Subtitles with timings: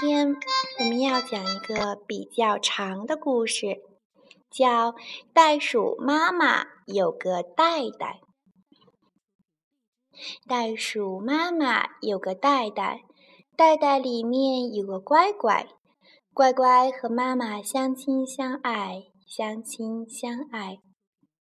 [0.00, 0.36] 今天
[0.78, 3.82] 我们要讲一个比较长的故事，
[4.48, 4.92] 叫
[5.32, 8.20] 《袋鼠妈妈有个袋袋》。
[10.48, 13.00] 袋鼠妈妈有个袋袋，
[13.56, 15.66] 袋袋里面有个乖乖，
[16.32, 20.78] 乖乖和妈妈相亲相爱，相亲相爱。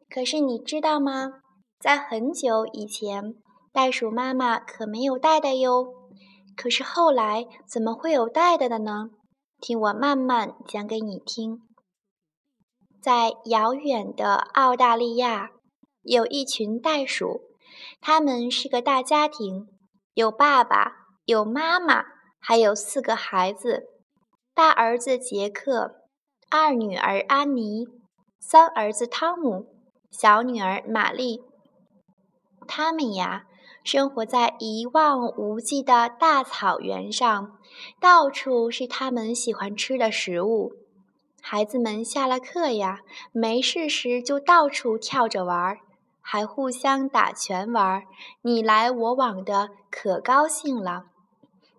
[0.07, 1.41] 可是你知道吗？
[1.79, 3.33] 在很久以前，
[3.71, 6.02] 袋鼠妈妈可没有袋袋哟。
[6.55, 9.09] 可是后来怎么会有袋袋的呢？
[9.59, 11.61] 听我慢慢讲给你听。
[13.01, 15.51] 在遥远的澳大利亚，
[16.03, 17.41] 有一群袋鼠，
[17.99, 19.67] 他们是个大家庭，
[20.13, 22.03] 有爸爸，有妈妈，
[22.39, 23.83] 还有四个孩子：
[24.53, 25.95] 大儿子杰克，
[26.49, 27.85] 二女儿安妮，
[28.39, 29.67] 三儿子汤姆，
[30.11, 31.41] 小女儿玛丽。
[32.67, 33.45] 他们呀。
[33.83, 37.57] 生活在一望无际的大草原上，
[37.99, 40.71] 到处是他们喜欢吃的食物。
[41.41, 43.01] 孩子们下了课呀，
[43.33, 45.79] 没事时就到处跳着玩儿，
[46.21, 48.03] 还互相打拳玩儿，
[48.43, 51.07] 你来我往的，可高兴了。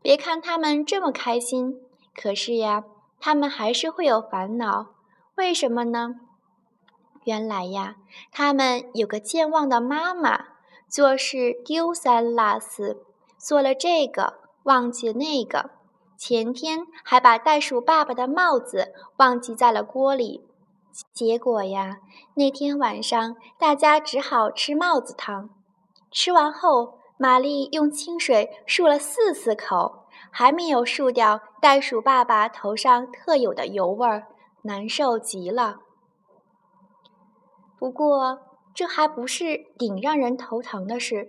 [0.02, 1.80] 别看他们这么开心，
[2.14, 2.84] 可是呀，
[3.18, 4.88] 他们还是会有烦恼。
[5.36, 6.16] 为什么呢？
[7.24, 7.96] 原来呀，
[8.30, 10.53] 他们有个健忘的妈妈。
[10.94, 13.04] 做事丢三落四，
[13.36, 15.70] 做了这个忘记那个。
[16.16, 20.46] 前天还把袋鼠爸爸的帽子忘记在了锅里，
[21.12, 21.96] 结果呀，
[22.34, 25.50] 那天晚上大家只好吃帽子汤。
[26.12, 34.28] 吃完后，玛丽用清水漱了四次口，还没有漱掉袋鼠爸爸头上特有的油味儿，
[34.62, 35.78] 难受极了。
[37.80, 38.38] 不过。
[38.74, 41.28] 这还不是顶让人头疼的事，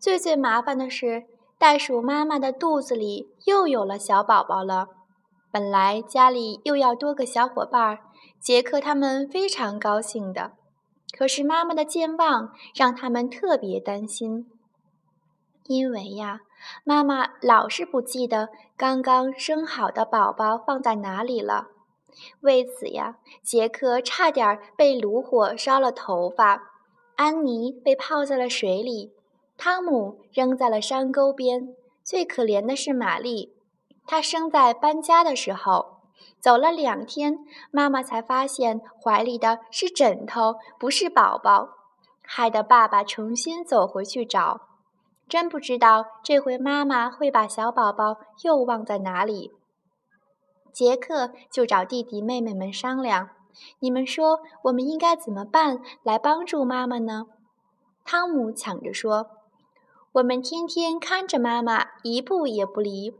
[0.00, 1.24] 最最麻烦的是，
[1.58, 4.88] 袋鼠妈妈的肚子里又有了小宝宝了。
[5.52, 7.98] 本来家里又要多个小伙伴，
[8.40, 10.52] 杰克他们非常高兴的。
[11.16, 14.46] 可是妈妈的健忘让他们特别担心，
[15.64, 16.40] 因为呀，
[16.84, 21.68] 妈妈老是不记得刚刚生好的宝宝放在哪里了。
[22.40, 26.62] 为此呀，杰克差点被炉火烧了头发。
[27.18, 29.12] 安妮被泡在了水里，
[29.56, 31.74] 汤姆扔在了山沟边。
[32.04, 33.56] 最可怜的是玛丽，
[34.06, 35.98] 她生在搬家的时候，
[36.40, 37.40] 走了两天，
[37.72, 41.70] 妈妈才发现怀里的是枕头，不是宝宝，
[42.22, 44.60] 害得爸爸重新走回去找。
[45.28, 49.50] 真不知道这回妈妈会把小宝宝又忘在哪里。
[50.72, 53.30] 杰克就找弟弟妹妹们商量。
[53.80, 57.26] 你们说我们应该怎么办来帮助妈妈呢？
[58.04, 59.28] 汤姆抢着说
[60.12, 63.14] ：“我们天天看着妈妈，一步也不离。”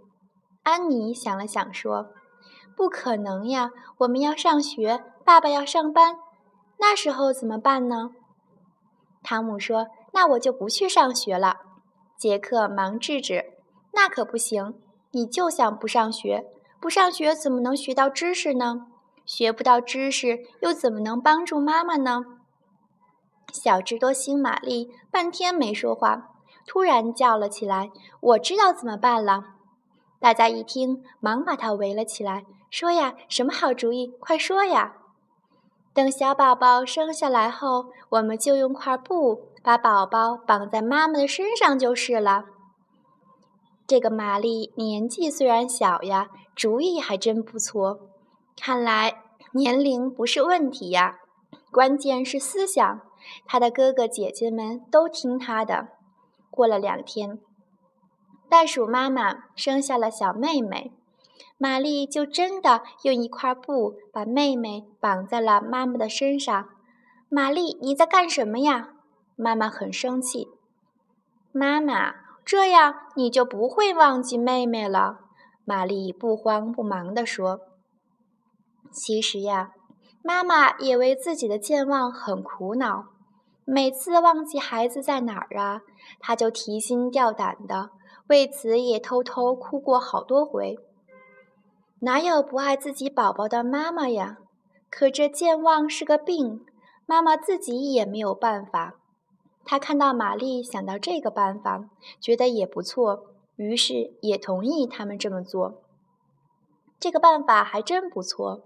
[0.65, 2.11] 安妮想了想说
[2.77, 6.19] ：“不可能呀，我们要上学，爸爸要上班，
[6.79, 8.11] 那时候怎么办呢？”
[9.23, 11.57] 汤姆说：“那我就不去上学了。”
[12.17, 13.55] 杰克忙制止
[13.93, 14.75] ：“那可不行，
[15.13, 16.47] 你就想不上学，
[16.81, 18.87] 不上学怎么能学到知识呢？”
[19.29, 22.25] 学不到知识，又怎么能帮助妈妈呢？
[23.53, 26.31] 小智多星玛丽半天没说话，
[26.67, 27.91] 突然叫了起来
[28.21, 29.45] ：“我知道怎么办了！”
[30.19, 34.15] 大家一听，忙把她围了起来，说：“呀，什么好主意？
[34.19, 34.95] 快说呀！”
[35.93, 42.47] 等小宝宝生下来后，我们就用块布把宝宝绑在妈妈的身上就是了。
[43.87, 48.08] 这个玛丽年纪虽然小呀，主意还真不错。
[48.61, 51.21] 看来年龄不是问题呀，
[51.71, 53.01] 关键是思想。
[53.47, 55.89] 他的哥哥姐姐们都听他的。
[56.51, 57.39] 过了两天，
[58.49, 60.93] 袋鼠妈妈生下了小妹妹，
[61.57, 66.69] 玛丽就真的用一块布把妹妹绑在了妈妈的身上。
[67.29, 68.91] 玛丽，你在干什么呀？
[69.37, 70.49] 妈妈很生气。
[71.53, 75.19] 妈妈，这样你就不会忘记妹妹了。
[75.65, 77.61] 玛丽不慌不忙地说。
[78.91, 79.73] 其实呀，
[80.23, 83.07] 妈妈也为自己的健忘很苦恼。
[83.65, 85.83] 每次忘记孩子在哪儿啊，
[86.19, 87.91] 她就提心吊胆的，
[88.29, 90.79] 为此也偷偷哭过好多回。
[92.01, 94.39] 哪有不爱自己宝宝的妈妈呀？
[94.91, 96.65] 可这健忘是个病，
[97.05, 98.95] 妈妈自己也没有办法。
[99.65, 103.27] 她看到玛丽想到这个办法，觉得也不错，
[103.57, 105.83] 于是也同意他们这么做。
[106.99, 108.63] 这个办法还真不错。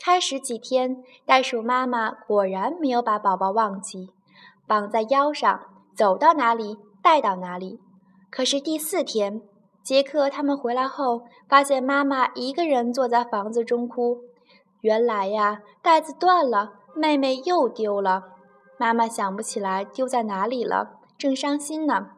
[0.00, 4.10] 开始几天，袋鼠妈妈果然没有把宝宝忘记，
[4.66, 5.60] 绑在腰上，
[5.94, 7.80] 走到哪里带到哪里。
[8.30, 9.42] 可是第四天，
[9.84, 14.18] 杰克他们回来后，发现妈妈一个人坐在房子中哭。
[14.80, 18.24] 原来呀，袋子断了，妹妹又丢了。
[18.78, 22.08] 妈妈想不起来丢在哪里了，正伤心呢。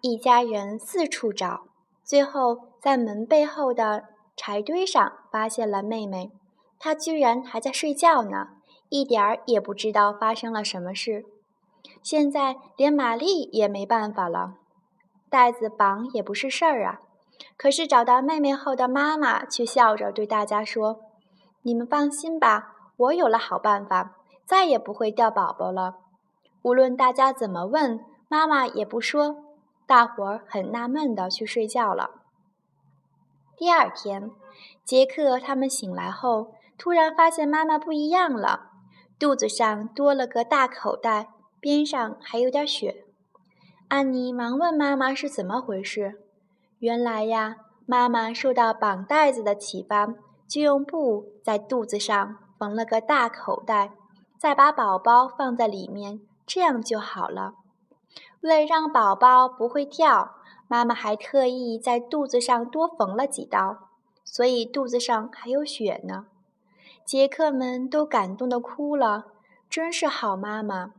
[0.00, 1.66] 一家人四处找，
[2.02, 4.04] 最后在门背后的
[4.36, 6.30] 柴堆上发现了妹妹。
[6.78, 8.50] 她居然还在睡觉呢，
[8.88, 11.24] 一点儿也不知道发生了什么事。
[12.04, 14.54] 现在连玛丽也没办法了。
[15.28, 17.00] 袋子绑也不是事儿啊！
[17.56, 21.00] 可是找到妹妹后的妈妈却笑着对大家说
[21.62, 24.14] ：“你们放心吧，我有了好办法，
[24.46, 25.96] 再也不会掉宝宝了。”
[26.62, 27.98] 无论大家怎么问，
[28.28, 29.36] 妈妈也不说。
[29.84, 32.23] 大伙儿很纳闷的去睡觉了。
[33.56, 34.30] 第二天，
[34.84, 38.72] 杰克他们醒来后，突然发现妈妈不一样了，
[39.18, 41.28] 肚子上多了个大口袋，
[41.60, 43.04] 边上还有点血。
[43.88, 46.20] 安妮忙问妈妈是怎么回事。
[46.80, 47.56] 原来呀，
[47.86, 50.08] 妈妈受到绑带子的启发，
[50.48, 53.92] 就用布在肚子上缝了个大口袋，
[54.36, 57.54] 再把宝宝放在里面，这样就好了。
[58.40, 60.34] 为了让宝宝不会掉，
[60.74, 63.90] 妈妈还特意在肚子上多缝了几刀，
[64.24, 66.26] 所以肚子上还有血呢。
[67.04, 69.26] 杰克们都感动的哭了，
[69.70, 70.90] 真是好妈妈。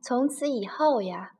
[0.00, 1.32] 从此以后呀，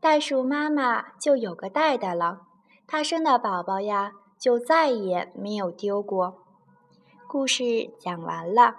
[0.00, 2.40] 袋鼠妈妈就有个袋袋了。
[2.88, 6.42] 它生的宝宝呀，就再也没有丢过。
[7.28, 8.78] 故事讲完了。